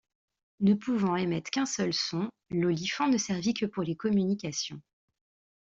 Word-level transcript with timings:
Ne 0.61 0.73
pouvant 0.73 1.15
émettre 1.15 1.51
qu'un 1.51 1.67
seul 1.67 1.93
son, 1.93 2.27
l'olifant 2.49 3.07
ne 3.07 3.19
servit 3.19 3.53
que 3.53 3.67
pour 3.67 3.83
les 3.83 3.95
communications. 3.95 4.81